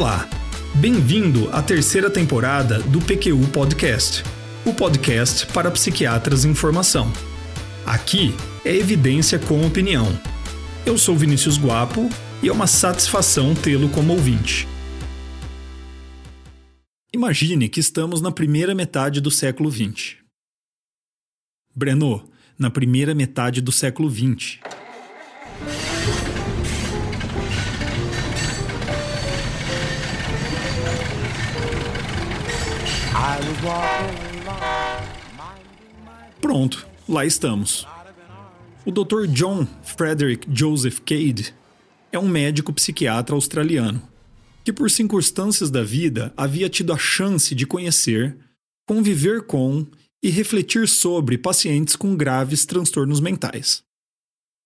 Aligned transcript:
Olá, 0.00 0.26
bem-vindo 0.76 1.50
à 1.54 1.62
terceira 1.62 2.08
temporada 2.08 2.78
do 2.84 3.00
PQU 3.00 3.46
Podcast, 3.52 4.24
o 4.64 4.72
podcast 4.72 5.46
para 5.48 5.70
psiquiatras 5.70 6.46
em 6.46 6.54
formação. 6.54 7.12
Aqui 7.84 8.34
é 8.64 8.74
evidência 8.74 9.38
com 9.38 9.60
opinião. 9.66 10.06
Eu 10.86 10.96
sou 10.96 11.14
Vinícius 11.14 11.58
Guapo 11.58 12.08
e 12.42 12.48
é 12.48 12.52
uma 12.52 12.66
satisfação 12.66 13.54
tê-lo 13.54 13.90
como 13.90 14.14
ouvinte. 14.14 14.66
Imagine 17.12 17.68
que 17.68 17.80
estamos 17.80 18.22
na 18.22 18.32
primeira 18.32 18.74
metade 18.74 19.20
do 19.20 19.30
século 19.30 19.70
XX. 19.70 20.16
Breno, 21.76 22.26
na 22.58 22.70
primeira 22.70 23.14
metade 23.14 23.60
do 23.60 23.70
século 23.70 24.10
XX. 24.10 24.60
Pronto, 36.40 36.86
lá 37.08 37.26
estamos. 37.26 37.86
O 38.84 38.90
Dr. 38.90 39.26
John 39.26 39.66
Frederick 39.82 40.48
Joseph 40.52 41.00
Cade 41.00 41.54
é 42.10 42.18
um 42.18 42.28
médico 42.28 42.72
psiquiatra 42.72 43.34
australiano 43.34 44.02
que, 44.64 44.72
por 44.72 44.90
circunstâncias 44.90 45.70
da 45.70 45.82
vida, 45.82 46.32
havia 46.36 46.68
tido 46.68 46.92
a 46.92 46.98
chance 46.98 47.54
de 47.54 47.66
conhecer, 47.66 48.36
conviver 48.86 49.42
com 49.42 49.86
e 50.22 50.30
refletir 50.30 50.88
sobre 50.88 51.38
pacientes 51.38 51.96
com 51.96 52.16
graves 52.16 52.64
transtornos 52.64 53.20
mentais. 53.20 53.82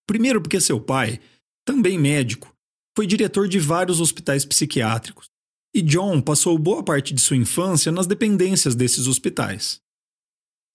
Primeiro, 0.06 0.40
porque 0.40 0.60
seu 0.60 0.80
pai, 0.80 1.20
também 1.64 1.98
médico, 1.98 2.54
foi 2.96 3.06
diretor 3.06 3.48
de 3.48 3.58
vários 3.58 4.00
hospitais 4.00 4.44
psiquiátricos, 4.44 5.26
e 5.74 5.82
John 5.82 6.20
passou 6.20 6.56
boa 6.56 6.82
parte 6.82 7.12
de 7.12 7.20
sua 7.20 7.36
infância 7.36 7.90
nas 7.90 8.06
dependências 8.06 8.74
desses 8.74 9.06
hospitais. 9.06 9.82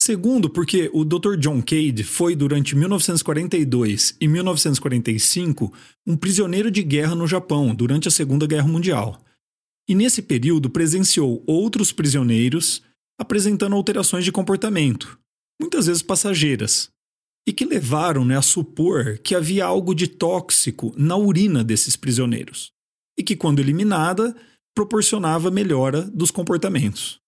Segundo, 0.02 0.50
porque 0.50 0.90
o 0.94 1.04
Dr. 1.06 1.36
John 1.38 1.62
Cade 1.62 2.04
foi, 2.04 2.36
durante 2.36 2.76
1942 2.76 4.16
e 4.20 4.28
1945, 4.28 5.74
um 6.08 6.18
prisioneiro 6.18 6.72
de 6.72 6.82
guerra 6.84 7.16
no 7.16 7.28
Japão 7.28 7.76
durante 7.76 8.08
a 8.08 8.12
Segunda 8.12 8.48
Guerra 8.48 8.68
Mundial. 8.68 9.22
E 9.88 9.96
nesse 9.96 10.22
período 10.22 10.70
presenciou 10.70 11.44
outros 11.46 11.92
prisioneiros 11.92 12.82
apresentando 13.20 13.76
alterações 13.76 14.24
de 14.24 14.32
comportamento, 14.32 15.20
muitas 15.60 15.88
vezes 15.88 16.02
passageiras, 16.02 16.90
e 17.46 17.52
que 17.52 17.66
levaram 17.66 18.24
né, 18.24 18.38
a 18.38 18.42
supor 18.42 19.18
que 19.18 19.36
havia 19.36 19.66
algo 19.66 19.94
de 19.94 20.08
tóxico 20.08 20.94
na 20.98 21.18
urina 21.18 21.64
desses 21.64 21.98
prisioneiros, 21.98 22.72
e 23.18 23.24
que, 23.24 23.36
quando 23.36 23.60
eliminada, 23.60 24.34
proporcionava 24.80 25.52
melhora 25.52 26.04
dos 26.04 26.32
comportamentos. 26.32 27.20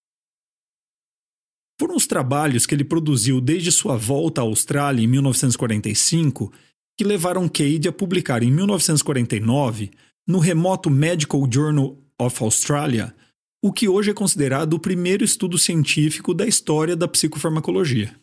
Foram 1.78 1.98
os 1.98 2.08
trabalhos 2.08 2.66
que 2.66 2.74
ele 2.74 2.86
produziu 2.86 3.42
desde 3.42 3.74
sua 3.74 3.98
volta 3.98 4.40
à 4.40 4.46
Austrália 4.46 5.04
em 5.04 5.08
1945 5.08 6.50
que 6.98 7.04
levaram 7.04 7.50
Cade 7.50 7.90
a 7.90 7.92
publicar 7.92 8.42
em 8.42 8.50
1949, 8.50 9.92
no 10.26 10.40
remoto 10.40 10.90
Medical 10.90 11.46
Journal 11.52 11.98
of 12.18 12.42
Australia, 12.42 13.14
o 13.62 13.74
que 13.74 13.90
hoje 13.90 14.12
é 14.12 14.14
considerado 14.14 14.76
o 14.76 14.80
primeiro 14.80 15.26
estudo 15.26 15.58
científico 15.58 16.34
da 16.34 16.48
história 16.48 16.96
da 16.96 17.08
psicofarmacologia. 17.08 18.16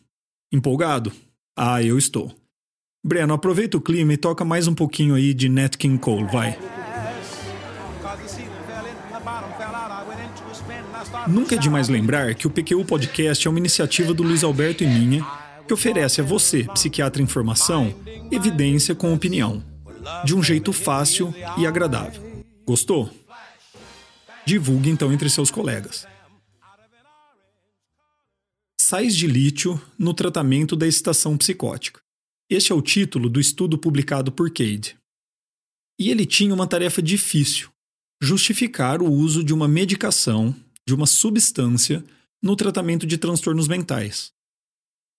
Empolgado? 0.51 1.11
Ah, 1.55 1.83
eu 1.83 1.99
estou. 1.99 2.33
Breno, 3.05 3.35
aproveita 3.35 3.77
o 3.77 3.81
clima 3.81 4.13
e 4.13 4.17
toca 4.17 4.43
mais 4.43 4.67
um 4.67 4.73
pouquinho 4.73 5.13
aí 5.13 5.35
de 5.35 5.49
Nat 5.49 5.75
King 5.77 5.99
Cole, 5.99 6.25
vai. 6.25 6.78
Nunca 11.29 11.53
é 11.53 11.57
demais 11.59 11.87
lembrar 11.89 12.33
que 12.33 12.47
o 12.47 12.49
PQU 12.49 12.83
Podcast 12.83 13.45
é 13.45 13.49
uma 13.51 13.59
iniciativa 13.59 14.15
do 14.15 14.23
Luiz 14.23 14.43
Alberto 14.43 14.83
e 14.83 14.87
minha, 14.87 15.23
que 15.67 15.71
oferece 15.71 16.21
a 16.21 16.23
você, 16.23 16.63
psiquiatra 16.73 17.21
em 17.21 17.27
formação, 17.27 17.93
evidência 18.31 18.95
com 18.95 19.13
opinião, 19.13 19.63
de 20.25 20.33
um 20.33 20.41
jeito 20.41 20.73
fácil 20.73 21.31
e 21.55 21.67
agradável. 21.67 22.43
Gostou? 22.65 23.11
Divulgue 24.43 24.89
então 24.89 25.13
entre 25.13 25.29
seus 25.29 25.51
colegas. 25.51 26.07
Sais 28.81 29.15
de 29.15 29.27
lítio 29.27 29.79
no 29.99 30.15
tratamento 30.15 30.75
da 30.75 30.87
excitação 30.87 31.37
psicótica. 31.37 32.01
Este 32.49 32.71
é 32.71 32.75
o 32.75 32.81
título 32.81 33.29
do 33.29 33.39
estudo 33.39 33.77
publicado 33.77 34.31
por 34.31 34.49
Cade. 34.49 34.97
E 35.99 36.09
ele 36.09 36.25
tinha 36.25 36.55
uma 36.55 36.65
tarefa 36.65 37.03
difícil: 37.03 37.69
justificar 38.19 39.03
o 39.03 39.11
uso 39.11 39.43
de 39.43 39.53
uma 39.53 39.67
medicação 39.67 40.55
de 40.89 40.95
uma 40.95 41.05
substância 41.05 42.03
no 42.41 42.55
tratamento 42.55 43.05
de 43.05 43.17
transtornos 43.17 43.67
mentais. 43.67 44.31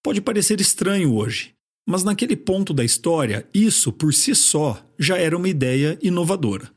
Pode 0.03 0.21
parecer 0.21 0.61
estranho 0.61 1.15
hoje, 1.15 1.55
mas 1.89 2.03
naquele 2.03 2.37
ponto 2.37 2.75
da 2.75 2.85
história, 2.85 3.49
isso 3.55 3.93
por 3.93 4.13
si 4.13 4.35
só 4.35 4.85
já 4.99 5.17
era 5.17 5.37
uma 5.37 5.49
ideia 5.49 5.99
inovadora. 6.03 6.71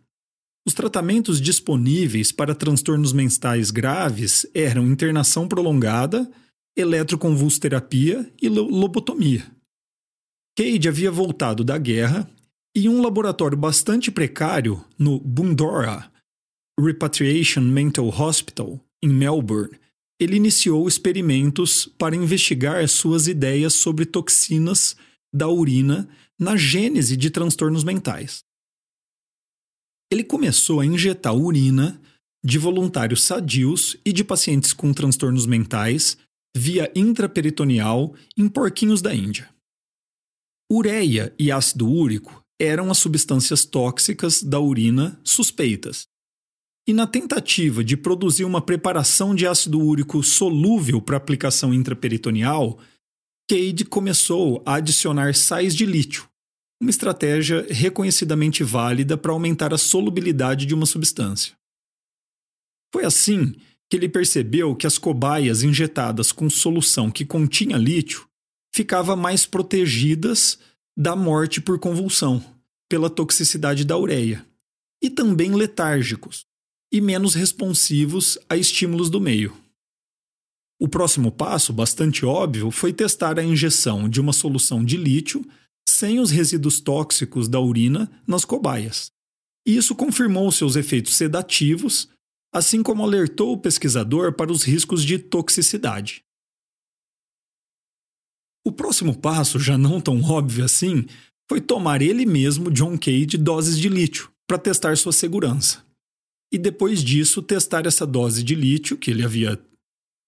Os 0.66 0.74
tratamentos 0.74 1.42
disponíveis 1.42 2.32
para 2.32 2.56
transtornos 2.56 3.12
mentais 3.12 3.72
graves 3.72 4.46
eram 4.54 4.86
internação 4.88 5.48
prolongada, 5.48 6.30
eletroconvulsoterapia 6.78 8.32
e 8.42 8.48
lobotomia. 8.48 9.46
Cade 10.56 10.88
havia 10.88 11.12
voltado 11.12 11.64
da 11.64 11.78
guerra 11.78 12.30
e 12.76 12.88
um 12.88 13.02
laboratório 13.02 13.58
bastante 13.58 14.12
precário 14.12 14.84
no 14.98 15.20
Bundora, 15.20 16.13
Repatriation 16.80 17.62
Mental 17.62 18.08
Hospital, 18.08 18.80
em 19.04 19.10
Melbourne, 19.10 19.78
ele 20.20 20.36
iniciou 20.36 20.88
experimentos 20.88 21.86
para 21.98 22.16
investigar 22.16 22.88
suas 22.88 23.28
ideias 23.28 23.74
sobre 23.74 24.06
toxinas 24.06 24.96
da 25.34 25.48
urina 25.48 26.08
na 26.40 26.56
gênese 26.56 27.18
de 27.18 27.30
transtornos 27.30 27.84
mentais. 27.84 28.44
Ele 30.12 30.24
começou 30.24 30.80
a 30.80 30.86
injetar 30.86 31.36
urina 31.36 32.00
de 32.44 32.58
voluntários 32.58 33.24
sadios 33.24 33.98
e 34.06 34.12
de 34.12 34.24
pacientes 34.24 34.74
com 34.74 34.94
transtornos 34.94 35.46
mentais 35.46 36.18
via 36.56 36.92
intraperitoneal 36.96 38.14
em 38.38 38.48
porquinhos 38.48 39.02
da 39.02 39.14
Índia. 39.14 39.50
Ureia 40.72 41.34
e 41.38 41.52
ácido 41.52 41.90
úrico 41.90 42.44
eram 42.60 42.92
as 42.92 42.98
substâncias 42.98 43.66
tóxicas 43.66 44.44
da 44.44 44.60
urina 44.60 45.20
suspeitas, 45.24 46.08
e 46.88 46.94
na 46.94 47.08
tentativa 47.08 47.84
de 47.84 47.96
produzir 47.96 48.44
uma 48.44 48.62
preparação 48.62 49.34
de 49.34 49.48
ácido 49.48 49.80
úrico 49.80 50.22
solúvel 50.22 51.02
para 51.02 51.18
aplicação 51.18 51.74
intraperitoneal, 51.74 52.78
Cade 53.50 53.86
começou 53.86 54.62
a 54.66 54.76
adicionar 54.76 55.34
sais 55.36 55.76
de 55.76 55.86
lítio, 55.86 56.28
uma 56.82 56.90
estratégia 56.90 57.66
reconhecidamente 57.70 58.64
válida 58.64 59.18
para 59.18 59.32
aumentar 59.32 59.74
a 59.74 59.78
solubilidade 59.78 60.66
de 60.66 60.74
uma 60.74 60.86
substância. 60.86 61.56
Foi 62.94 63.06
assim 63.06 63.56
que 63.90 63.98
ele 63.98 64.10
percebeu 64.10 64.76
que 64.76 64.88
as 64.88 64.98
cobaias 64.98 65.64
injetadas 65.64 66.32
com 66.32 66.50
solução 66.50 67.10
que 67.10 67.26
continha 67.26 67.78
lítio 67.78 68.28
ficavam 68.74 69.16
mais 69.16 69.46
protegidas 69.46 70.60
da 70.98 71.16
morte 71.16 71.62
por 71.62 71.80
convulsão, 71.80 72.44
pela 72.90 73.10
toxicidade 73.10 73.86
da 73.86 73.98
ureia, 73.98 74.46
e 75.02 75.10
também 75.10 75.54
letárgicos, 75.54 76.46
e 76.94 77.02
menos 77.02 77.34
responsivos 77.34 78.38
a 78.48 78.56
estímulos 78.56 79.10
do 79.10 79.20
meio. 79.20 79.58
O 80.80 80.88
próximo 80.88 81.32
passo, 81.32 81.74
bastante 81.74 82.24
óbvio, 82.24 82.70
foi 82.70 82.94
testar 82.94 83.40
a 83.40 83.44
injeção 83.44 84.08
de 84.08 84.22
uma 84.22 84.32
solução 84.32 84.86
de 84.86 84.96
lítio 84.96 85.44
sem 85.90 86.20
os 86.20 86.30
resíduos 86.30 86.80
tóxicos 86.80 87.48
da 87.48 87.60
urina 87.60 88.12
nas 88.28 88.46
cobaias. 88.46 89.12
E 89.66 89.76
isso 89.76 89.96
confirmou 89.96 90.52
seus 90.52 90.76
efeitos 90.76 91.16
sedativos, 91.16 92.10
assim 92.54 92.84
como 92.84 93.02
alertou 93.02 93.54
o 93.54 93.58
pesquisador 93.58 94.34
para 94.34 94.52
os 94.52 94.62
riscos 94.62 95.04
de 95.04 95.18
toxicidade. 95.18 96.24
O 98.66 98.72
próximo 98.72 99.18
passo, 99.18 99.60
já 99.60 99.78
não 99.80 100.00
tão 100.00 100.22
óbvio 100.22 100.64
assim, 100.64 101.06
foi 101.50 101.60
tomar 101.60 102.04
ele 102.04 102.26
mesmo, 102.26 102.70
John 102.70 102.98
Cade, 102.98 103.38
doses 103.38 103.80
de 103.80 103.90
lítio 103.90 104.32
para 104.48 104.60
testar 104.60 104.96
sua 104.96 105.12
segurança 105.12 105.84
e 106.54 106.58
depois 106.60 107.04
disso 107.04 107.42
testar 107.42 107.88
essa 107.88 108.06
dose 108.06 108.44
de 108.44 108.54
lítio 108.54 108.96
que 108.96 109.10
ele 109.10 109.24
havia 109.24 109.60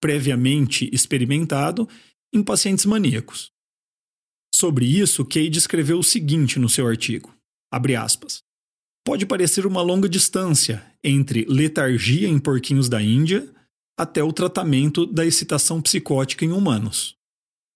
previamente 0.02 0.90
experimentado 0.92 1.88
em 2.34 2.44
pacientes 2.44 2.86
maníacos. 2.86 3.52
Sobre 4.54 4.86
isso, 4.86 5.24
Cade 5.24 5.60
escreveu 5.60 6.00
o 6.00 6.04
seguinte 6.04 6.58
no 6.58 6.68
seu 6.68 6.88
artigo: 6.88 7.32
aspas, 8.00 8.42
Pode 9.06 9.28
parecer 9.28 9.68
uma 9.68 9.84
longa 9.84 10.10
distância 10.10 10.84
entre 11.04 11.46
letargia 11.46 12.28
em 12.28 12.40
porquinhos 12.40 12.90
da 12.90 13.00
Índia 13.00 13.48
até 13.96 14.24
o 14.24 14.34
tratamento 14.34 15.06
da 15.06 15.24
excitação 15.26 15.80
psicótica 15.80 16.44
em 16.44 16.52
humanos. 16.52 17.16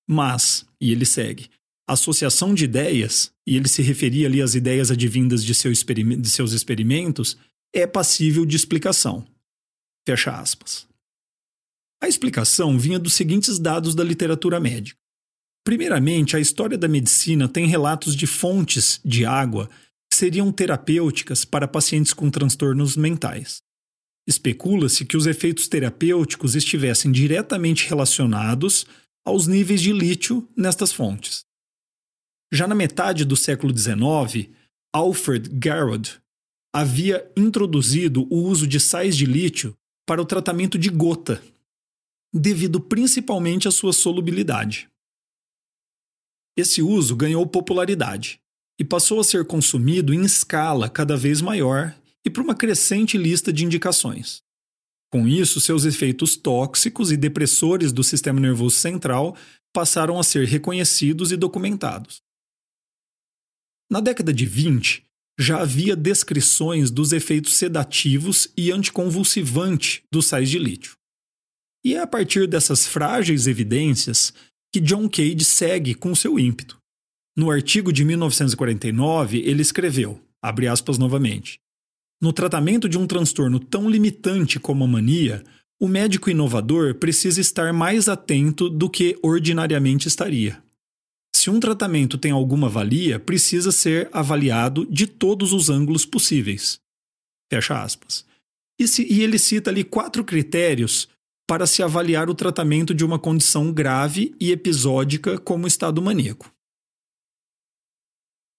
Mas, 0.10 0.66
e 0.82 0.92
ele 0.92 1.06
segue, 1.06 1.50
associação 1.88 2.56
de 2.56 2.66
ideias, 2.66 3.32
e 3.46 3.56
ele 3.56 3.68
se 3.68 3.84
referia 3.84 4.28
ali 4.28 4.42
às 4.42 4.56
ideias 4.56 4.90
advindas 4.90 5.44
de, 5.44 5.54
seu 5.54 5.72
de 5.72 6.30
seus 6.30 6.52
experimentos, 6.52 7.38
é 7.74 7.86
passível 7.86 8.46
de 8.46 8.56
explicação. 8.56 9.28
Fecha 10.08 10.32
aspas. 10.32 10.88
A 12.02 12.08
explicação 12.08 12.80
vinha 12.80 12.98
dos 12.98 13.14
seguintes 13.14 13.60
dados 13.60 13.94
da 13.94 14.04
literatura 14.04 14.60
médica. 14.60 14.98
Primeiramente, 15.64 16.36
a 16.36 16.40
história 16.40 16.78
da 16.78 16.88
medicina 16.88 17.48
tem 17.48 17.68
relatos 17.68 18.16
de 18.16 18.26
fontes 18.26 19.00
de 19.04 19.26
água 19.26 19.70
que 20.10 20.18
seriam 20.18 20.52
terapêuticas 20.52 21.46
para 21.46 21.68
pacientes 21.68 22.14
com 22.14 22.32
transtornos 22.32 22.96
mentais. 22.96 23.62
Especula-se 24.28 25.06
que 25.06 25.18
os 25.18 25.28
efeitos 25.28 25.68
terapêuticos 25.68 26.56
estivessem 26.56 27.12
diretamente 27.12 27.88
relacionados 27.88 28.86
aos 29.26 29.48
níveis 29.48 29.82
de 29.82 29.92
lítio 29.92 30.48
nestas 30.56 30.92
fontes. 30.92 31.44
Já 32.52 32.68
na 32.68 32.74
metade 32.74 33.26
do 33.26 33.36
século 33.36 33.76
XIX, 33.78 34.50
Alfred 34.94 35.50
Garrod 35.50 36.20
havia 36.74 37.32
introduzido 37.36 38.28
o 38.30 38.44
uso 38.44 38.68
de 38.68 38.80
sais 38.80 39.18
de 39.18 39.26
lítio 39.26 39.76
para 40.06 40.22
o 40.22 40.26
tratamento 40.26 40.78
de 40.78 40.90
gota, 40.90 41.42
devido 42.34 42.80
principalmente 42.80 43.68
à 43.68 43.72
sua 43.72 43.94
solubilidade. 43.94 44.90
Esse 46.56 46.82
uso 46.82 47.16
ganhou 47.16 47.46
popularidade 47.48 48.40
e 48.80 48.86
passou 48.86 49.20
a 49.20 49.24
ser 49.24 49.46
consumido 49.46 50.14
em 50.14 50.24
escala 50.24 50.90
cada 50.90 51.18
vez 51.18 51.42
maior 51.42 51.96
e 52.26 52.30
por 52.30 52.44
uma 52.44 52.56
crescente 52.56 53.18
lista 53.18 53.52
de 53.52 53.66
indicações. 53.66 54.44
Com 55.12 55.28
isso, 55.28 55.60
seus 55.60 55.86
efeitos 55.86 56.36
tóxicos 56.36 57.12
e 57.12 57.18
depressores 57.18 57.92
do 57.92 58.04
sistema 58.04 58.40
nervoso 58.40 58.76
central 58.76 59.36
passaram 59.74 60.20
a 60.20 60.24
ser 60.24 60.46
reconhecidos 60.48 61.32
e 61.32 61.38
documentados. 61.38 62.22
Na 63.90 64.00
década 64.00 64.32
de 64.32 64.46
20, 64.46 65.09
já 65.40 65.62
havia 65.62 65.96
descrições 65.96 66.92
dos 66.92 67.14
efeitos 67.14 67.54
sedativos 67.56 68.50
e 68.58 68.74
anticonvulsivante 68.74 70.04
dos 70.12 70.28
sais 70.28 70.50
de 70.50 70.60
lítio. 70.60 70.98
E 71.84 71.96
é 71.96 72.02
a 72.02 72.08
partir 72.08 72.46
dessas 72.46 72.86
frágeis 72.86 73.48
evidências 73.48 74.34
que 74.74 74.82
John 74.82 75.08
Cade 75.08 75.46
segue 75.46 75.96
com 75.96 76.14
seu 76.14 76.38
ímpeto. 76.38 76.78
No 77.38 77.50
artigo 77.50 77.94
de 77.94 78.04
1949, 78.04 79.40
ele 79.40 79.62
escreveu, 79.62 80.22
abre 80.42 80.68
aspas 80.68 80.98
novamente, 80.98 81.58
no 82.22 82.34
tratamento 82.34 82.90
de 82.90 82.98
um 82.98 83.08
transtorno 83.08 83.62
tão 83.62 83.90
limitante 83.90 84.60
como 84.60 84.84
a 84.84 84.88
mania, 84.88 85.42
o 85.80 85.88
médico 85.88 86.30
inovador 86.30 86.96
precisa 86.96 87.40
estar 87.40 87.72
mais 87.72 88.10
atento 88.10 88.70
do 88.70 88.90
que 88.90 89.18
ordinariamente 89.24 90.10
estaria. 90.10 90.62
Se 91.40 91.50
um 91.50 91.58
tratamento 91.58 92.18
tem 92.18 92.32
alguma 92.32 92.68
valia, 92.68 93.18
precisa 93.18 93.72
ser 93.72 94.10
avaliado 94.12 94.86
de 94.88 95.08
todos 95.08 95.54
os 95.54 95.70
ângulos 95.70 96.06
possíveis. 96.06 96.82
Fecha 97.50 97.82
aspas. 97.82 98.26
E, 98.78 98.86
se, 98.86 99.08
e 99.10 99.24
ele 99.24 99.40
cita 99.40 99.70
ali 99.70 99.86
quatro 99.86 100.26
critérios 100.26 101.08
para 101.48 101.66
se 101.66 101.82
avaliar 101.82 102.30
o 102.30 102.36
tratamento 102.36 102.94
de 102.94 103.06
uma 103.06 103.18
condição 103.18 103.72
grave 103.72 104.36
e 104.38 104.52
episódica 104.52 105.40
como 105.40 105.66
estado 105.66 106.02
maníaco. 106.02 106.54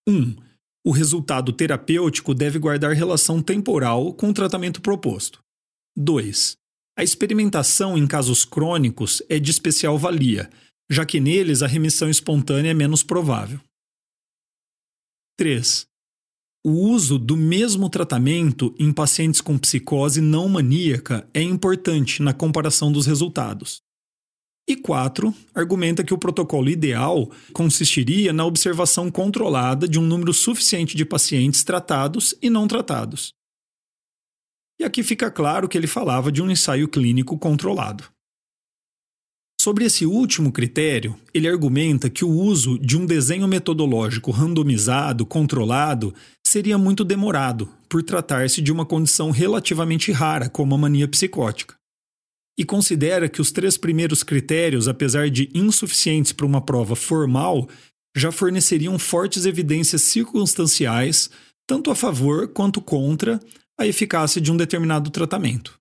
1. 0.09 0.15
Um, 0.15 0.37
o 0.83 0.91
resultado 0.91 1.53
terapêutico 1.53 2.33
deve 2.33 2.59
guardar 2.59 2.95
relação 2.95 3.43
temporal 3.43 4.15
com 4.15 4.31
o 4.31 4.35
tratamento 4.35 4.81
proposto. 4.81 5.41
2. 5.99 6.57
A 6.99 7.05
experimentação 7.05 7.99
em 7.99 8.07
casos 8.07 8.47
crônicos 8.47 9.23
é 9.29 9.39
de 9.39 9.51
especial 9.51 9.99
valia, 9.99 10.49
já 10.91 11.07
que 11.07 11.21
neles 11.21 11.63
a 11.63 11.69
remissão 11.69 12.11
espontânea 12.11 12.71
é 12.71 12.75
menos 12.75 13.05
provável. 13.05 13.61
3. 15.39 15.87
O 16.67 16.73
uso 16.73 17.19
do 17.19 17.37
mesmo 17.37 17.89
tratamento 17.89 18.75
em 18.79 18.93
pacientes 18.93 19.41
com 19.41 19.57
psicose 19.57 20.21
não 20.21 20.49
maníaca 20.49 21.27
é 21.33 21.41
importante 21.41 22.23
na 22.23 22.35
comparação 22.35 22.93
dos 22.93 23.07
resultados. 23.07 23.81
E 24.69 24.77
4. 24.77 25.35
Argumenta 25.55 26.05
que 26.05 26.13
o 26.13 26.19
protocolo 26.19 26.69
ideal 26.69 27.31
consistiria 27.53 28.33
na 28.33 28.45
observação 28.45 29.11
controlada 29.11 29.89
de 29.89 29.99
um 29.99 30.03
número 30.03 30.35
suficiente 30.35 30.97
de 30.97 31.05
pacientes 31.05 31.65
tratados 31.65 32.35
e 32.43 32.51
não 32.51 32.69
tratados. 32.69 33.33
E 34.79 34.85
aqui 34.85 35.03
fica 35.03 35.31
claro 35.31 35.69
que 35.69 35.79
ele 35.79 35.87
falava 35.87 36.31
de 36.31 36.43
um 36.43 36.51
ensaio 36.51 36.89
clínico 36.89 37.39
controlado. 37.39 38.05
Sobre 39.63 39.85
esse 39.85 40.07
último 40.07 40.51
critério, 40.51 41.15
ele 41.35 41.47
argumenta 41.47 42.09
que 42.09 42.25
o 42.25 42.31
uso 42.31 42.79
de 42.79 42.97
um 42.97 43.05
desenho 43.05 43.47
metodológico 43.47 44.31
randomizado, 44.31 45.27
controlado, 45.27 46.15
seria 46.43 46.79
muito 46.79 47.05
demorado, 47.05 47.69
por 47.87 48.03
tratar-se 48.03 48.63
de 48.63 48.73
uma 48.73 48.87
condição 48.87 49.31
relativamente 49.31 50.11
rara, 50.13 50.49
como 50.49 50.75
a 50.75 50.79
mania 50.79 51.07
psicótica. 51.07 51.75
E 52.59 52.65
considera 52.65 53.29
que 53.29 53.43
os 53.43 53.53
três 53.53 53.77
primeiros 53.77 54.23
critérios, 54.23 54.89
apesar 54.89 55.29
de 55.29 55.51
insuficientes 55.53 56.33
para 56.33 56.47
uma 56.47 56.63
prova 56.63 56.97
formal, 56.97 57.69
já 58.17 58.33
forneceriam 58.33 58.99
fortes 58.99 59.45
evidências 59.45 60.01
circunstanciais, 60.01 61.29
tanto 61.67 61.91
a 61.91 61.95
favor 61.95 62.49
quanto 62.49 62.81
contra 62.81 63.39
a 63.79 63.87
eficácia 63.87 64.41
de 64.41 64.51
um 64.51 64.57
determinado 64.57 65.11
tratamento. 65.11 65.79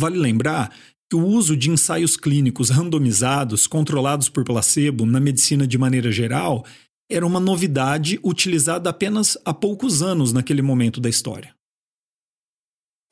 Vale 0.00 0.16
lembrar 0.16 0.74
o 1.12 1.18
uso 1.18 1.56
de 1.56 1.70
ensaios 1.70 2.16
clínicos 2.16 2.70
randomizados, 2.70 3.66
controlados 3.66 4.28
por 4.28 4.44
placebo, 4.44 5.04
na 5.04 5.20
medicina 5.20 5.66
de 5.66 5.78
maneira 5.78 6.10
geral, 6.10 6.64
era 7.10 7.26
uma 7.26 7.38
novidade 7.38 8.18
utilizada 8.24 8.90
apenas 8.90 9.36
há 9.44 9.52
poucos 9.52 10.02
anos 10.02 10.32
naquele 10.32 10.62
momento 10.62 11.00
da 11.00 11.08
história. 11.08 11.54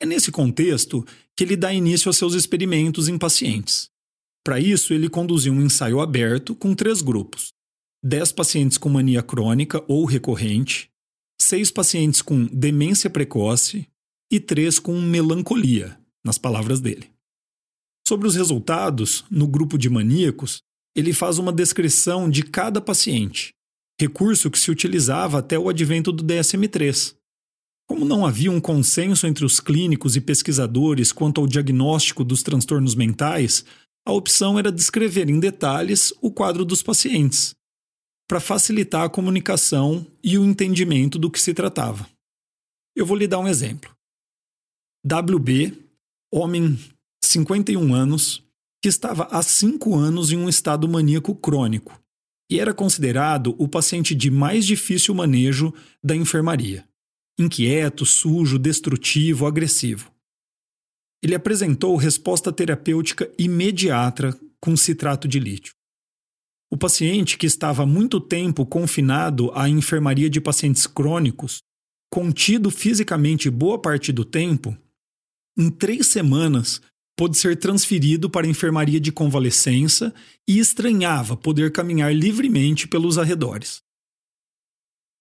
É 0.01 0.05
nesse 0.05 0.31
contexto 0.31 1.05
que 1.35 1.43
ele 1.43 1.55
dá 1.55 1.73
início 1.73 2.09
aos 2.09 2.17
seus 2.17 2.33
experimentos 2.33 3.07
em 3.07 3.17
pacientes. 3.17 3.89
Para 4.43 4.59
isso, 4.59 4.93
ele 4.93 5.07
conduziu 5.07 5.53
um 5.53 5.61
ensaio 5.61 6.01
aberto 6.01 6.53
com 6.55 6.75
três 6.75 7.01
grupos: 7.01 7.53
10 8.03 8.33
pacientes 8.33 8.77
com 8.77 8.89
mania 8.89 9.23
crônica 9.23 9.81
ou 9.87 10.03
recorrente, 10.03 10.89
seis 11.39 11.71
pacientes 11.71 12.21
com 12.21 12.45
demência 12.47 13.09
precoce 13.09 13.87
e 14.29 14.39
três 14.39 14.79
com 14.79 14.99
melancolia, 14.99 15.97
nas 16.25 16.37
palavras 16.37 16.81
dele. 16.81 17.12
Sobre 18.07 18.27
os 18.27 18.35
resultados, 18.35 19.23
no 19.31 19.47
grupo 19.47 19.77
de 19.77 19.89
maníacos, 19.89 20.61
ele 20.95 21.13
faz 21.13 21.37
uma 21.37 21.53
descrição 21.53 22.29
de 22.29 22.43
cada 22.43 22.81
paciente, 22.81 23.53
recurso 23.99 24.51
que 24.51 24.59
se 24.59 24.69
utilizava 24.69 25.39
até 25.39 25.57
o 25.57 25.69
advento 25.69 26.11
do 26.11 26.23
DSM-3. 26.23 27.15
Como 27.87 28.05
não 28.05 28.25
havia 28.25 28.51
um 28.51 28.61
consenso 28.61 29.25
entre 29.25 29.45
os 29.45 29.59
clínicos 29.59 30.15
e 30.15 30.21
pesquisadores 30.21 31.11
quanto 31.11 31.41
ao 31.41 31.47
diagnóstico 31.47 32.23
dos 32.23 32.43
transtornos 32.43 32.95
mentais, 32.95 33.65
a 34.05 34.11
opção 34.11 34.59
era 34.59 34.71
descrever 34.71 35.29
em 35.29 35.39
detalhes 35.39 36.13
o 36.21 36.29
quadro 36.31 36.65
dos 36.65 36.83
pacientes, 36.83 37.55
para 38.27 38.39
facilitar 38.39 39.03
a 39.03 39.09
comunicação 39.09 40.05
e 40.23 40.37
o 40.37 40.45
entendimento 40.45 41.17
do 41.17 41.31
que 41.31 41.39
se 41.39 41.53
tratava. 41.53 42.07
Eu 42.95 43.05
vou 43.05 43.17
lhe 43.17 43.27
dar 43.27 43.39
um 43.39 43.47
exemplo. 43.47 43.91
WB, 45.05 45.77
homem 46.31 46.77
51 47.25 47.93
anos, 47.93 48.43
que 48.81 48.89
estava 48.89 49.27
há 49.31 49.41
5 49.41 49.95
anos 49.95 50.31
em 50.31 50.37
um 50.37 50.49
estado 50.49 50.87
maníaco 50.87 51.33
crônico 51.35 52.03
e 52.49 52.59
era 52.59 52.73
considerado 52.73 53.55
o 53.57 53.67
paciente 53.67 54.13
de 54.13 54.29
mais 54.29 54.65
difícil 54.65 55.15
manejo 55.15 55.73
da 56.03 56.15
enfermaria. 56.15 56.87
Inquieto, 57.39 58.05
sujo, 58.05 58.59
destrutivo, 58.59 59.47
agressivo. 59.47 60.11
Ele 61.23 61.33
apresentou 61.33 61.95
resposta 61.95 62.51
terapêutica 62.51 63.31
imediata 63.39 64.37
com 64.59 64.77
citrato 64.77 65.27
de 65.27 65.39
lítio. 65.39 65.73
O 66.71 66.77
paciente, 66.77 67.37
que 67.37 67.47
estava 67.47 67.83
há 67.83 67.85
muito 67.85 68.19
tempo 68.19 68.65
confinado 68.65 69.51
à 69.55 69.69
enfermaria 69.69 70.29
de 70.29 70.41
pacientes 70.41 70.85
crônicos, 70.85 71.59
contido 72.11 72.69
fisicamente 72.69 73.49
boa 73.49 73.81
parte 73.81 74.11
do 74.11 74.23
tempo, 74.23 74.77
em 75.57 75.71
três 75.71 76.07
semanas 76.07 76.81
pôde 77.15 77.37
ser 77.37 77.57
transferido 77.57 78.29
para 78.29 78.45
a 78.45 78.49
enfermaria 78.49 78.99
de 78.99 79.11
convalescença 79.11 80.13
e 80.47 80.59
estranhava 80.59 81.37
poder 81.37 81.71
caminhar 81.71 82.13
livremente 82.13 82.87
pelos 82.87 83.17
arredores. 83.17 83.81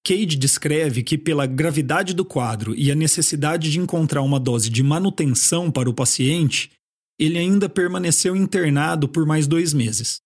Cade 0.05 0.37
descreve 0.37 1.03
que, 1.03 1.17
pela 1.17 1.47
gravidade 1.47 2.13
do 2.13 2.25
quadro 2.25 2.75
e 2.75 2.91
a 2.91 2.95
necessidade 2.95 3.71
de 3.71 3.79
encontrar 3.79 4.23
uma 4.23 4.41
dose 4.41 4.69
de 4.69 4.83
manutenção 4.83 5.71
para 5.71 5.89
o 5.89 5.95
paciente, 5.95 6.73
ele 7.19 7.39
ainda 7.39 7.69
permaneceu 7.69 8.35
internado 8.35 9.09
por 9.09 9.25
mais 9.25 9.47
dois 9.47 9.73
meses, 9.73 10.21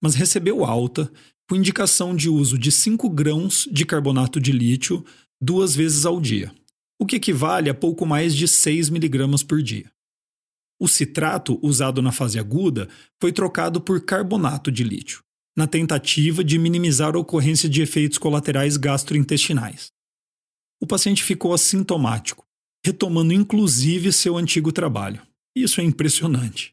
mas 0.00 0.14
recebeu 0.14 0.64
alta 0.64 1.10
com 1.48 1.56
indicação 1.56 2.14
de 2.14 2.28
uso 2.28 2.56
de 2.56 2.70
5 2.70 3.08
grãos 3.10 3.68
de 3.70 3.84
carbonato 3.84 4.40
de 4.40 4.52
lítio 4.52 5.04
duas 5.40 5.74
vezes 5.74 6.06
ao 6.06 6.20
dia, 6.20 6.52
o 7.00 7.06
que 7.06 7.16
equivale 7.16 7.68
a 7.68 7.74
pouco 7.74 8.06
mais 8.06 8.34
de 8.34 8.46
6 8.46 8.90
miligramas 8.90 9.42
por 9.42 9.60
dia. 9.60 9.90
O 10.78 10.86
citrato 10.86 11.58
usado 11.62 12.02
na 12.02 12.12
fase 12.12 12.38
aguda 12.38 12.88
foi 13.20 13.32
trocado 13.32 13.80
por 13.80 14.04
carbonato 14.04 14.70
de 14.70 14.84
lítio, 14.84 15.22
na 15.56 15.66
tentativa 15.66 16.44
de 16.44 16.58
minimizar 16.58 17.14
a 17.14 17.18
ocorrência 17.18 17.68
de 17.68 17.82
efeitos 17.82 18.18
colaterais 18.18 18.76
gastrointestinais. 18.76 19.90
O 20.80 20.86
paciente 20.86 21.22
ficou 21.22 21.54
assintomático 21.54 22.46
retomando 22.86 23.32
inclusive 23.32 24.12
seu 24.12 24.36
antigo 24.36 24.70
trabalho. 24.70 25.20
Isso 25.56 25.80
é 25.80 25.84
impressionante. 25.84 26.72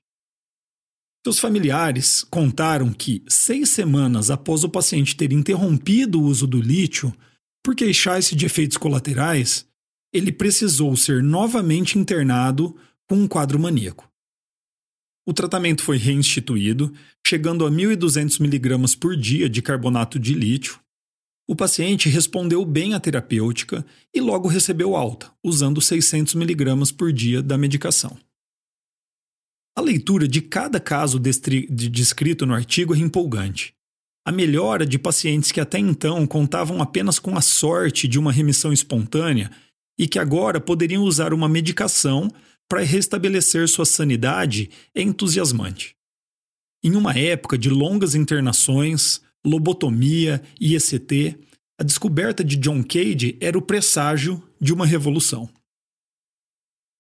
Seus 1.26 1.40
familiares 1.40 2.24
contaram 2.24 2.94
que, 2.94 3.24
seis 3.28 3.70
semanas 3.70 4.30
após 4.30 4.64
o 4.64 4.70
paciente 4.70 5.16
ter 5.16 5.34
interrompido 5.34 6.22
o 6.22 6.26
uso 6.26 6.46
do 6.46 6.62
lítio 6.62 7.12
por 7.66 7.76
queixar-se 7.76 8.36
de 8.36 8.46
efeitos 8.46 8.78
colaterais, 8.78 9.66
ele 10.14 10.32
precisou 10.32 10.96
ser 10.96 11.24
novamente 11.24 11.98
internado 11.98 12.76
com 13.13 13.17
um 13.17 13.27
quadro 13.27 13.60
maníaco. 13.60 14.12
O 15.24 15.34
tratamento 15.34 15.84
foi 15.84 15.98
reinstituído, 15.98 16.91
chegando 17.25 17.63
a 17.63 17.70
1.200 17.70 18.41
mg 18.41 18.98
por 18.98 19.15
dia 19.15 19.48
de 19.48 19.62
carbonato 19.62 20.17
de 20.17 20.34
lítio. 20.34 20.79
O 21.48 21.55
paciente 21.55 22.10
respondeu 22.10 22.65
bem 22.65 22.96
à 22.96 23.00
terapêutica 23.00 23.86
e 24.12 24.20
logo 24.20 24.48
recebeu 24.48 24.96
alta, 24.96 25.32
usando 25.43 25.79
600 25.79 26.34
mg 26.34 26.91
por 26.93 27.13
dia 27.13 27.43
da 27.43 27.55
medicação. 27.55 28.17
A 29.77 29.82
leitura 29.82 30.27
de 30.27 30.41
cada 30.41 30.79
caso 30.79 31.20
descrito 31.20 32.48
no 32.48 32.55
artigo 32.55 32.96
é 32.96 32.98
empolgante. 32.98 33.75
A 34.25 34.32
melhora 34.32 34.88
de 34.88 34.98
pacientes 34.98 35.51
que 35.51 35.62
até 35.62 35.77
então 35.77 36.25
contavam 36.25 36.82
apenas 36.82 37.20
com 37.20 37.38
a 37.38 37.41
sorte 37.41 38.08
de 38.08 38.17
uma 38.17 38.32
remissão 38.32 38.74
espontânea 38.74 39.51
e 40.00 40.08
que 40.08 40.17
agora 40.17 40.60
poderiam 40.60 41.03
usar 41.03 41.32
uma 41.32 41.48
medicação 41.48 42.27
para 42.74 42.82
restabelecer 42.82 43.68
sua 43.68 43.86
sanidade 43.86 44.68
é 44.96 45.01
entusiasmante. 45.03 45.96
Em 46.84 46.96
uma 46.96 47.15
época 47.15 47.56
de 47.56 47.70
longas 47.70 48.15
internações, 48.15 49.22
lobotomia 49.46 50.42
e 50.60 50.75
ECT, 50.75 51.38
a 51.80 51.84
descoberta 51.84 52.44
de 52.44 52.56
John 52.56 52.82
Cade 52.82 53.38
era 53.39 53.56
o 53.56 53.62
presságio 53.62 54.42
de 54.60 54.74
uma 54.74 54.88
revolução. 54.88 55.48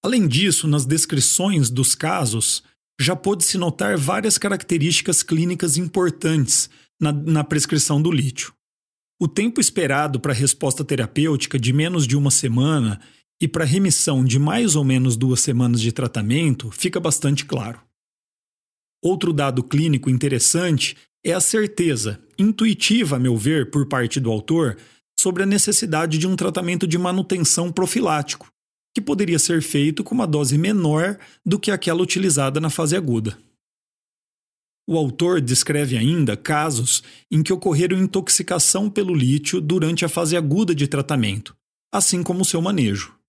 Além 0.05 0.27
disso, 0.27 0.67
nas 0.67 0.85
descrições 0.85 1.71
dos 1.71 1.95
casos, 1.95 2.61
já 3.01 3.15
pôde-se 3.15 3.57
notar 3.57 3.97
várias 3.97 4.37
características 4.37 5.23
clínicas 5.23 5.75
importantes 5.75 6.69
na, 7.01 7.11
na 7.11 7.43
prescrição 7.43 7.99
do 7.99 8.11
lítio. 8.11 8.53
O 9.19 9.27
tempo 9.27 9.59
esperado 9.59 10.19
para 10.19 10.33
a 10.33 10.35
resposta 10.35 10.85
terapêutica 10.85 11.57
de 11.57 11.73
menos 11.73 12.05
de 12.05 12.15
uma 12.15 12.29
semana 12.29 13.01
e 13.43 13.47
para 13.47 13.65
remissão 13.65 14.23
de 14.23 14.39
mais 14.39 14.73
ou 14.73 14.85
menos 14.85 15.17
duas 15.17 15.41
semanas 15.41 15.81
de 15.81 15.91
tratamento 15.91 16.71
fica 16.71 16.97
bastante 16.97 17.43
claro. 17.43 17.77
Outro 19.03 19.33
dado 19.33 19.61
clínico 19.61 20.09
interessante 20.09 20.95
é 21.21 21.33
a 21.33 21.41
certeza, 21.41 22.23
intuitiva 22.39 23.17
a 23.17 23.19
meu 23.19 23.35
ver, 23.35 23.69
por 23.69 23.85
parte 23.89 24.17
do 24.17 24.31
autor, 24.31 24.77
sobre 25.19 25.43
a 25.43 25.45
necessidade 25.45 26.17
de 26.17 26.25
um 26.25 26.37
tratamento 26.37 26.87
de 26.87 26.97
manutenção 26.97 27.69
profilático, 27.69 28.47
que 28.95 29.01
poderia 29.01 29.37
ser 29.37 29.61
feito 29.61 30.05
com 30.05 30.15
uma 30.15 30.25
dose 30.25 30.57
menor 30.57 31.19
do 31.45 31.59
que 31.59 31.69
aquela 31.69 32.01
utilizada 32.01 32.61
na 32.61 32.69
fase 32.69 32.95
aguda. 32.95 33.37
O 34.87 34.97
autor 34.97 35.41
descreve 35.41 35.97
ainda 35.97 36.37
casos 36.37 37.03
em 37.29 37.43
que 37.43 37.51
ocorreram 37.51 37.97
intoxicação 37.97 38.89
pelo 38.89 39.13
lítio 39.13 39.59
durante 39.59 40.05
a 40.05 40.09
fase 40.09 40.37
aguda 40.37 40.73
de 40.73 40.87
tratamento, 40.87 41.53
assim 41.91 42.23
como 42.23 42.45
seu 42.45 42.61
manejo. 42.61 43.21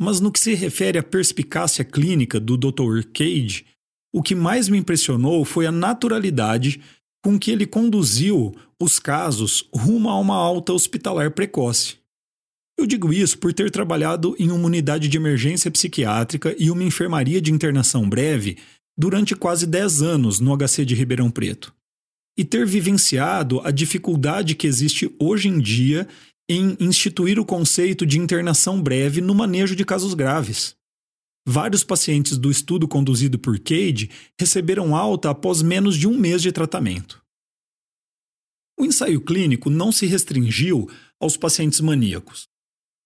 Mas 0.00 0.20
no 0.20 0.32
que 0.32 0.40
se 0.40 0.54
refere 0.54 0.98
à 0.98 1.02
perspicácia 1.02 1.84
clínica 1.84 2.40
do 2.40 2.56
Dr. 2.56 3.04
Cage, 3.12 3.66
o 4.12 4.22
que 4.22 4.34
mais 4.34 4.68
me 4.68 4.78
impressionou 4.78 5.44
foi 5.44 5.66
a 5.66 5.72
naturalidade 5.72 6.80
com 7.24 7.38
que 7.38 7.50
ele 7.50 7.66
conduziu 7.66 8.54
os 8.80 8.98
casos 8.98 9.68
rumo 9.72 10.08
a 10.08 10.18
uma 10.18 10.34
alta 10.34 10.72
hospitalar 10.72 11.30
precoce. 11.30 11.96
Eu 12.78 12.86
digo 12.86 13.12
isso 13.12 13.38
por 13.38 13.52
ter 13.52 13.70
trabalhado 13.70 14.34
em 14.38 14.50
uma 14.50 14.66
unidade 14.66 15.08
de 15.08 15.16
emergência 15.16 15.70
psiquiátrica 15.70 16.54
e 16.58 16.70
uma 16.70 16.82
enfermaria 16.82 17.40
de 17.40 17.52
internação 17.52 18.08
breve 18.08 18.58
durante 18.98 19.36
quase 19.36 19.66
10 19.66 20.02
anos 20.02 20.40
no 20.40 20.56
HC 20.56 20.84
de 20.84 20.94
Ribeirão 20.94 21.30
Preto. 21.30 21.72
E 22.36 22.44
ter 22.44 22.66
vivenciado 22.66 23.60
a 23.60 23.70
dificuldade 23.70 24.54
que 24.54 24.66
existe 24.66 25.14
hoje 25.20 25.48
em 25.48 25.60
dia 25.60 26.08
em 26.48 26.76
instituir 26.80 27.38
o 27.38 27.44
conceito 27.44 28.04
de 28.04 28.18
internação 28.18 28.82
breve 28.82 29.20
no 29.20 29.34
manejo 29.34 29.74
de 29.76 29.84
casos 29.84 30.14
graves. 30.14 30.74
Vários 31.46 31.82
pacientes 31.82 32.38
do 32.38 32.50
estudo 32.50 32.86
conduzido 32.86 33.38
por 33.38 33.58
Cade 33.58 34.10
receberam 34.38 34.94
alta 34.94 35.30
após 35.30 35.60
menos 35.60 35.96
de 35.96 36.06
um 36.06 36.16
mês 36.16 36.40
de 36.40 36.52
tratamento. 36.52 37.22
O 38.78 38.84
ensaio 38.84 39.20
clínico 39.20 39.68
não 39.68 39.92
se 39.92 40.06
restringiu 40.06 40.88
aos 41.20 41.36
pacientes 41.36 41.80
maníacos. 41.80 42.48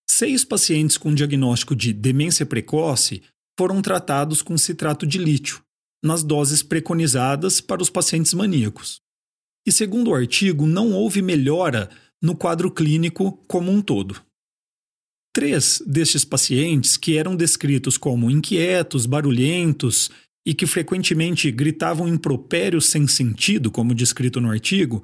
Seis 0.09 0.45
pacientes 0.45 0.97
com 0.97 1.15
diagnóstico 1.15 1.75
de 1.75 1.93
demência 1.93 2.47
precoce 2.47 3.23
foram 3.59 3.83
tratados 3.83 4.43
com 4.43 4.57
citrato 4.57 5.07
de 5.07 5.19
lítio, 5.19 5.63
nas 6.05 6.23
doses 6.23 6.63
preconizadas 6.63 7.61
para 7.61 7.83
os 7.83 7.91
pacientes 7.91 8.33
maníacos. 8.35 9.01
E, 9.67 9.73
segundo 9.73 10.11
o 10.11 10.15
artigo, 10.15 10.67
não 10.67 10.93
houve 10.93 11.21
melhora 11.21 11.91
no 12.23 12.37
quadro 12.37 12.71
clínico 12.71 13.33
como 13.47 13.71
um 13.71 13.81
todo. 13.81 14.23
Três 15.35 15.83
destes 15.87 16.25
pacientes, 16.25 16.97
que 16.97 17.17
eram 17.17 17.37
descritos 17.37 17.99
como 17.99 18.31
inquietos, 18.31 19.05
barulhentos 19.05 20.11
e 20.47 20.55
que 20.55 20.67
frequentemente 20.67 21.51
gritavam 21.51 22.09
impropérios 22.09 22.87
sem 22.87 23.07
sentido, 23.07 23.71
como 23.71 23.95
descrito 23.95 24.41
no 24.41 24.51
artigo, 24.51 25.03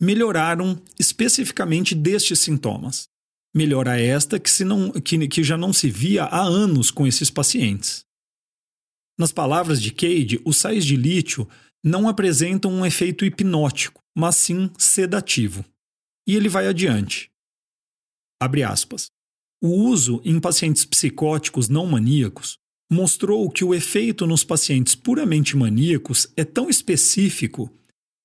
melhoraram 0.00 0.80
especificamente 0.98 1.94
destes 1.94 2.38
sintomas. 2.38 3.08
Melhora 3.54 4.00
esta 4.00 4.38
que, 4.38 4.48
se 4.48 4.64
não, 4.64 4.92
que, 4.92 5.26
que 5.28 5.42
já 5.42 5.56
não 5.56 5.72
se 5.72 5.90
via 5.90 6.24
há 6.24 6.40
anos 6.40 6.90
com 6.90 7.06
esses 7.06 7.30
pacientes. 7.30 8.04
Nas 9.18 9.32
palavras 9.32 9.82
de 9.82 9.90
Cade, 9.90 10.40
os 10.44 10.56
sais 10.56 10.86
de 10.86 10.96
lítio 10.96 11.46
não 11.84 12.08
apresentam 12.08 12.72
um 12.72 12.86
efeito 12.86 13.24
hipnótico, 13.24 14.00
mas 14.16 14.36
sim 14.36 14.70
sedativo. 14.78 15.64
E 16.30 16.36
ele 16.36 16.48
vai 16.48 16.68
adiante. 16.68 17.28
Abre 18.40 18.62
aspas. 18.62 19.10
O 19.60 19.66
uso 19.66 20.22
em 20.24 20.38
pacientes 20.38 20.84
psicóticos 20.84 21.68
não 21.68 21.84
maníacos 21.86 22.56
mostrou 22.88 23.50
que 23.50 23.64
o 23.64 23.74
efeito 23.74 24.28
nos 24.28 24.44
pacientes 24.44 24.94
puramente 24.94 25.56
maníacos 25.56 26.32
é 26.36 26.44
tão 26.44 26.70
específico 26.70 27.68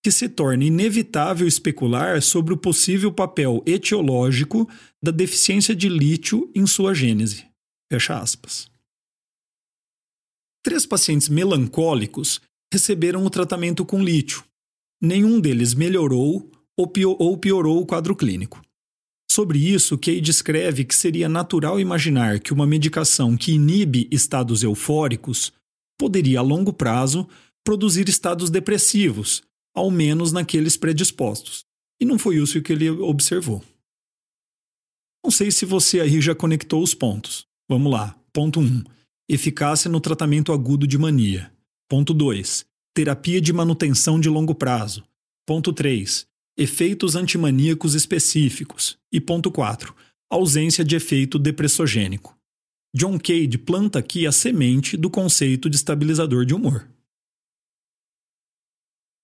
que 0.03 0.11
se 0.11 0.29
torna 0.29 0.65
inevitável 0.65 1.47
especular 1.47 2.21
sobre 2.21 2.53
o 2.53 2.57
possível 2.57 3.11
papel 3.11 3.63
etiológico 3.65 4.69
da 5.03 5.09
deficiência 5.09 5.75
de 5.75 5.89
lítio 5.89 6.51
em 6.53 6.67
sua 6.67 6.93
gênese. 6.93 7.47
Fecha 7.91 8.19
aspas. 8.19 8.69
Três 10.63 10.85
pacientes 10.85 11.27
melancólicos 11.27 12.39
receberam 12.71 13.25
o 13.25 13.31
tratamento 13.31 13.83
com 13.83 14.03
lítio. 14.03 14.43
Nenhum 15.01 15.39
deles 15.39 15.73
melhorou 15.73 16.51
ou 16.77 17.37
piorou 17.37 17.81
o 17.81 17.85
quadro 17.85 18.15
clínico. 18.15 18.61
Sobre 19.29 19.59
isso, 19.59 19.97
Kay 19.97 20.21
descreve 20.21 20.85
que 20.85 20.95
seria 20.95 21.27
natural 21.27 21.79
imaginar 21.79 22.39
que 22.39 22.53
uma 22.53 22.65
medicação 22.65 23.35
que 23.35 23.51
inibe 23.51 24.07
estados 24.11 24.63
eufóricos 24.63 25.51
poderia, 25.97 26.39
a 26.39 26.41
longo 26.41 26.71
prazo, 26.71 27.27
produzir 27.63 28.07
estados 28.07 28.49
depressivos, 28.49 29.43
ao 29.75 29.91
menos 29.91 30.31
naqueles 30.31 30.77
predispostos. 30.77 31.65
E 31.99 32.05
não 32.05 32.17
foi 32.17 32.37
isso 32.37 32.61
que 32.61 32.71
ele 32.71 32.89
observou. 32.89 33.63
Não 35.23 35.31
sei 35.31 35.49
se 35.51 35.65
você 35.65 35.99
aí 35.99 36.21
já 36.21 36.35
conectou 36.35 36.83
os 36.83 36.93
pontos. 36.93 37.47
Vamos 37.67 37.91
lá. 37.91 38.15
Ponto 38.31 38.59
1. 38.59 38.63
Um, 38.63 38.83
eficácia 39.27 39.89
no 39.89 39.99
tratamento 39.99 40.53
agudo 40.53 40.85
de 40.85 40.97
mania. 40.97 41.51
Ponto 41.89 42.13
2. 42.13 42.65
Terapia 42.93 43.41
de 43.41 43.51
manutenção 43.51 44.19
de 44.19 44.29
longo 44.29 44.53
prazo. 44.53 45.03
Ponto 45.45 45.73
3. 45.73 46.27
Efeitos 46.57 47.17
antimaníacos 47.17 47.95
específicos. 47.95 48.97
E 49.11 49.19
ponto 49.19 49.51
4. 49.51 49.93
Ausência 50.29 50.85
de 50.85 50.95
efeito 50.95 51.37
depressogênico. 51.37 52.37
John 52.95 53.19
Cade 53.19 53.57
planta 53.57 53.99
aqui 53.99 54.25
a 54.25 54.31
semente 54.31 54.95
do 54.95 55.09
conceito 55.09 55.69
de 55.69 55.75
estabilizador 55.75 56.45
de 56.45 56.53
humor. 56.53 56.87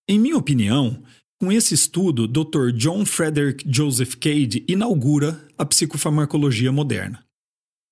Em 0.10 0.20
minha 0.20 0.36
opinião, 0.36 1.02
com 1.40 1.50
esse 1.54 1.74
estudo, 1.74 2.28
Dr. 2.28 2.72
John 2.76 3.06
Frederick 3.06 3.64
Joseph 3.66 4.16
Cade 4.16 4.66
inaugura 4.68 5.48
a 5.58 5.66
psicofarmacologia 5.66 6.70
moderna. 6.70 7.26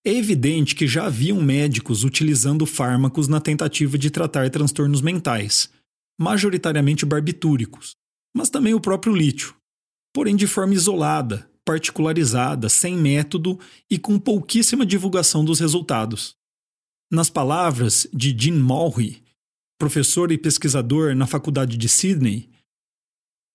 É 0.05 0.13
evidente 0.13 0.75
que 0.75 0.85
já 0.85 1.05
haviam 1.05 1.41
médicos 1.41 2.03
utilizando 2.03 2.65
fármacos 2.65 3.29
na 3.29 3.39
tentativa 3.39 3.97
de 3.97 4.09
tratar 4.09 4.49
transtornos 4.49 5.01
mentais, 5.01 5.69
majoritariamente 6.19 7.05
barbitúricos, 7.05 7.95
mas 8.35 8.49
também 8.49 8.73
o 8.73 8.81
próprio 8.81 9.13
lítio, 9.13 9.55
porém 10.13 10.35
de 10.35 10.47
forma 10.47 10.73
isolada, 10.73 11.49
particularizada, 11.65 12.67
sem 12.67 12.97
método 12.97 13.59
e 13.89 13.99
com 13.99 14.17
pouquíssima 14.17 14.85
divulgação 14.85 15.45
dos 15.45 15.59
resultados. 15.59 16.35
Nas 17.11 17.29
palavras 17.29 18.07
de 18.13 18.35
Jim 18.37 18.53
Mulry, 18.53 19.23
professor 19.79 20.31
e 20.31 20.37
pesquisador 20.37 21.15
na 21.15 21.25
Faculdade 21.25 21.77
de 21.77 21.87
Sydney, 21.87 22.49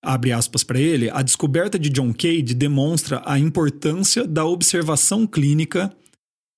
abre 0.03 0.33
aspas 0.33 0.63
para 0.63 0.81
ele, 0.81 1.11
a 1.11 1.23
descoberta 1.23 1.79
de 1.79 1.89
John 1.89 2.13
Cade 2.13 2.55
demonstra 2.55 3.23
a 3.25 3.39
importância 3.39 4.27
da 4.27 4.45
observação 4.45 5.27
clínica 5.27 5.97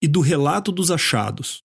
e 0.03 0.09
do 0.09 0.21
relato 0.21 0.71
dos 0.71 0.91
achados, 0.91 1.63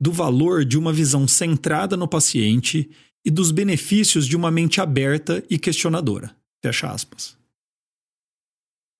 do 0.00 0.12
valor 0.12 0.64
de 0.64 0.76
uma 0.76 0.92
visão 0.92 1.26
centrada 1.26 1.96
no 1.96 2.08
paciente 2.08 2.90
e 3.24 3.30
dos 3.30 3.50
benefícios 3.50 4.26
de 4.26 4.36
uma 4.36 4.50
mente 4.50 4.80
aberta 4.80 5.42
e 5.48 5.58
questionadora. 5.58 6.34
Fecha 6.62 6.90
aspas. 6.90 7.36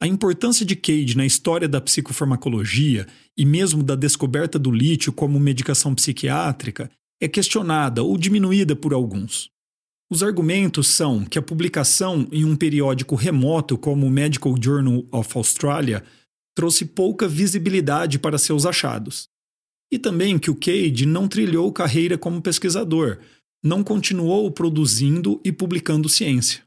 A 0.00 0.06
importância 0.06 0.66
de 0.66 0.74
Cade 0.74 1.16
na 1.16 1.24
história 1.24 1.68
da 1.68 1.80
psicofarmacologia 1.80 3.06
e 3.36 3.44
mesmo 3.44 3.82
da 3.82 3.94
descoberta 3.94 4.58
do 4.58 4.70
lítio 4.70 5.12
como 5.12 5.38
medicação 5.38 5.94
psiquiátrica 5.94 6.90
é 7.20 7.28
questionada 7.28 8.02
ou 8.02 8.18
diminuída 8.18 8.74
por 8.74 8.92
alguns. 8.92 9.48
Os 10.10 10.22
argumentos 10.22 10.88
são 10.88 11.24
que 11.24 11.38
a 11.38 11.42
publicação 11.42 12.26
em 12.32 12.44
um 12.44 12.56
periódico 12.56 13.14
remoto 13.14 13.78
como 13.78 14.06
o 14.06 14.10
Medical 14.10 14.54
Journal 14.60 15.06
of 15.12 15.38
Australia 15.38 16.04
trouxe 16.54 16.84
pouca 16.84 17.28
visibilidade 17.28 18.18
para 18.18 18.38
seus 18.38 18.66
achados. 18.66 19.28
E 19.90 19.98
também 19.98 20.38
que 20.38 20.50
o 20.50 20.54
Cade 20.54 21.06
não 21.06 21.28
trilhou 21.28 21.72
carreira 21.72 22.18
como 22.18 22.42
pesquisador, 22.42 23.20
não 23.62 23.84
continuou 23.84 24.50
produzindo 24.50 25.40
e 25.44 25.52
publicando 25.52 26.08
ciência. 26.08 26.66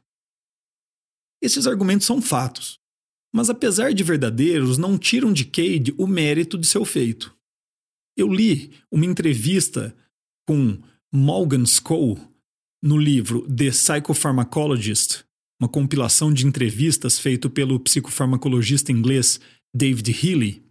Esses 1.42 1.66
argumentos 1.66 2.06
são 2.06 2.22
fatos, 2.22 2.78
mas 3.34 3.50
apesar 3.50 3.92
de 3.92 4.02
verdadeiros, 4.02 4.78
não 4.78 4.96
tiram 4.96 5.32
de 5.32 5.44
Cade 5.44 5.94
o 5.98 6.06
mérito 6.06 6.56
de 6.56 6.66
seu 6.66 6.84
feito. 6.84 7.36
Eu 8.16 8.32
li 8.32 8.72
uma 8.90 9.04
entrevista 9.04 9.94
com 10.48 10.80
Morgan 11.12 11.64
Skoll 11.64 12.18
no 12.82 12.96
livro 12.96 13.46
The 13.48 13.70
Psychopharmacologist, 13.70 15.24
uma 15.60 15.68
compilação 15.68 16.32
de 16.32 16.46
entrevistas 16.46 17.18
feito 17.18 17.50
pelo 17.50 17.80
psicofarmacologista 17.80 18.92
inglês 18.92 19.40
David 19.74 20.10
Healy. 20.10 20.65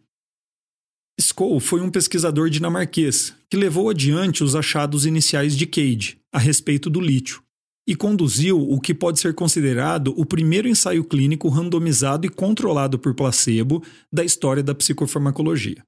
Skoll 1.20 1.60
foi 1.60 1.82
um 1.82 1.90
pesquisador 1.90 2.50
dinamarquês 2.50 3.34
que 3.50 3.56
levou 3.56 3.90
adiante 3.90 4.44
os 4.44 4.56
achados 4.56 5.06
iniciais 5.06 5.56
de 5.56 5.66
Cade 5.66 6.20
a 6.32 6.40
respeito 6.40 6.90
do 6.90 7.00
lítio 7.00 7.42
e 7.88 7.96
conduziu 7.96 8.60
o 8.60 8.80
que 8.82 8.94
pode 8.94 9.20
ser 9.20 9.34
considerado 9.34 10.14
o 10.18 10.26
primeiro 10.26 10.68
ensaio 10.68 11.04
clínico 11.04 11.48
randomizado 11.48 12.26
e 12.26 12.30
controlado 12.30 12.98
por 12.98 13.14
placebo 13.14 13.84
da 14.12 14.24
história 14.26 14.64
da 14.64 14.74
psicofarmacologia. 14.74 15.84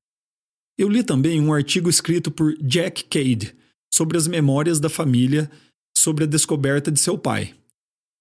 Eu 0.78 0.88
li 0.88 1.04
também 1.04 1.42
um 1.42 1.52
artigo 1.52 1.90
escrito 1.90 2.30
por 2.30 2.56
Jack 2.62 3.06
Cade 3.06 3.56
sobre 3.92 4.16
as 4.16 4.28
memórias 4.28 4.80
da 4.80 4.90
família 4.90 5.50
sobre 5.98 6.26
a 6.26 6.28
descoberta 6.28 6.92
de 6.92 7.00
seu 7.00 7.18
pai, 7.18 7.56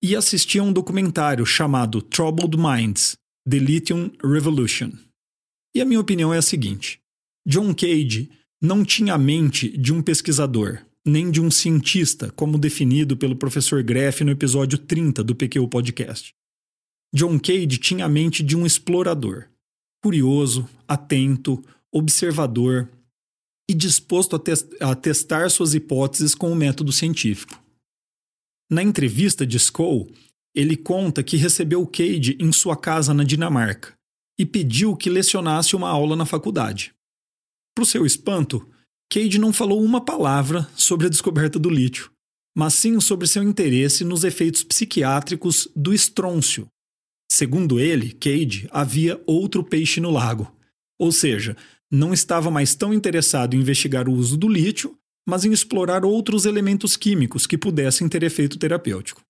e 0.03 0.17
assisti 0.17 0.59
a 0.59 0.63
um 0.63 0.73
documentário 0.73 1.45
chamado 1.45 2.01
Troubled 2.01 2.57
Minds 2.57 3.17
The 3.49 3.59
Lithium 3.59 4.11
Revolution. 4.25 5.06
E 5.77 5.81
a 5.83 5.85
minha 5.85 6.01
opinião 6.01 6.33
é 6.33 6.39
a 6.39 6.43
seguinte: 6.43 6.99
John 7.47 7.75
Cade 7.75 8.31
não 8.63 8.83
tinha 8.83 9.13
a 9.13 9.19
mente 9.19 9.77
de 9.77 9.93
um 9.93 10.01
pesquisador, 10.01 10.79
nem 11.05 11.31
de 11.31 11.39
um 11.39 11.51
cientista, 11.51 12.31
como 12.31 12.57
definido 12.57 13.15
pelo 13.15 13.37
professor 13.37 13.83
Greff 13.83 14.25
no 14.25 14.31
episódio 14.31 14.79
30 14.79 15.23
do 15.23 15.35
PQ 15.35 15.69
Podcast. 15.69 16.35
John 17.15 17.39
Cade 17.39 17.77
tinha 17.77 18.07
a 18.07 18.09
mente 18.09 18.43
de 18.43 18.57
um 18.57 18.65
explorador, 18.65 19.51
curioso, 20.03 20.67
atento, 20.89 21.63
observador 21.93 22.89
e 23.69 23.75
disposto 23.75 24.35
a, 24.35 24.91
a 24.91 24.95
testar 24.95 25.51
suas 25.51 25.75
hipóteses 25.75 26.35
com 26.35 26.51
o 26.51 26.57
método 26.57 26.91
científico. 26.91 27.63
Na 28.73 28.83
entrevista 28.83 29.47
de 29.47 29.59
Skoll, 29.59 30.11
ele 30.55 30.75
conta 30.75 31.23
que 31.23 31.37
recebeu 31.37 31.87
Cade 31.87 32.35
em 32.41 32.51
sua 32.51 32.79
casa 32.79 33.13
na 33.13 33.25
Dinamarca 33.25 33.96
e 34.39 34.45
pediu 34.45 34.97
que 34.97 35.11
lecionasse 35.11 35.75
uma 35.75 35.89
aula 35.89 36.15
na 36.15 36.27
faculdade. 36.27 36.95
Para 37.75 37.83
o 37.83 37.87
seu 37.87 38.05
espanto, 38.05 38.67
Cade 39.11 39.39
não 39.39 39.53
falou 39.53 39.83
uma 39.83 40.05
palavra 40.05 40.69
sobre 40.75 41.07
a 41.07 41.11
descoberta 41.11 41.59
do 41.59 41.71
lítio, 41.71 42.11
mas 42.57 42.75
sim 42.75 42.99
sobre 43.01 43.27
seu 43.27 43.43
interesse 43.43 44.05
nos 44.05 44.25
efeitos 44.25 44.65
psiquiátricos 44.65 45.69
do 45.77 45.93
estrôncio. 45.93 46.67
Segundo 47.31 47.79
ele, 47.79 48.13
Cade 48.13 48.69
havia 48.71 49.23
outro 49.27 49.63
peixe 49.63 50.01
no 50.01 50.11
lago, 50.11 50.55
ou 50.99 51.13
seja, 51.13 51.57
não 51.91 52.13
estava 52.13 52.51
mais 52.51 52.75
tão 52.75 52.93
interessado 52.93 53.55
em 53.55 53.61
investigar 53.61 54.09
o 54.09 54.13
uso 54.13 54.37
do 54.37 54.49
lítio, 54.49 54.99
mas 55.29 55.45
em 55.45 55.53
explorar 55.53 56.05
outros 56.05 56.47
elementos 56.47 56.97
químicos 56.97 57.47
que 57.47 57.59
pudessem 57.59 58.09
ter 58.09 58.23
efeito 58.23 58.59
terapêutico. 58.59 59.23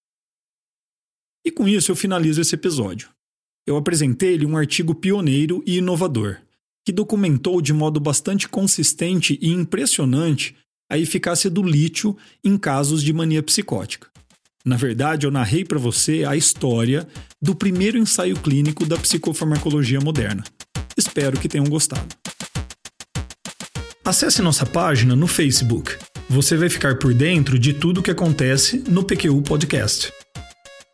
E 1.44 1.50
com 1.50 1.68
isso 1.68 1.90
eu 1.90 1.96
finalizo 1.96 2.40
esse 2.40 2.54
episódio. 2.54 3.10
Eu 3.66 3.76
apresentei-lhe 3.76 4.46
um 4.46 4.56
artigo 4.56 4.94
pioneiro 4.94 5.60
e 5.66 5.78
inovador, 5.78 6.36
que 6.84 6.92
documentou 6.92 7.60
de 7.60 7.72
modo 7.72 7.98
bastante 7.98 8.48
consistente 8.48 9.36
e 9.42 9.50
impressionante 9.50 10.54
a 10.88 10.96
eficácia 10.96 11.50
do 11.50 11.64
lítio 11.64 12.16
em 12.44 12.56
casos 12.56 13.02
de 13.02 13.12
mania 13.12 13.42
psicótica. 13.42 14.08
Na 14.64 14.76
verdade, 14.76 15.26
eu 15.26 15.32
narrei 15.32 15.64
para 15.64 15.80
você 15.80 16.24
a 16.24 16.36
história 16.36 17.08
do 17.42 17.56
primeiro 17.56 17.98
ensaio 17.98 18.36
clínico 18.36 18.86
da 18.86 18.96
psicofarmacologia 18.96 20.00
moderna. 20.00 20.44
Espero 20.96 21.38
que 21.38 21.48
tenham 21.48 21.66
gostado. 21.66 22.14
Acesse 24.04 24.40
nossa 24.42 24.64
página 24.64 25.16
no 25.16 25.26
Facebook. 25.26 25.96
Você 26.30 26.56
vai 26.56 26.68
ficar 26.68 26.98
por 26.98 27.12
dentro 27.12 27.58
de 27.58 27.72
tudo 27.72 27.98
o 27.98 28.02
que 28.02 28.12
acontece 28.12 28.84
no 28.88 29.02
PQU 29.02 29.42
Podcast. 29.42 30.12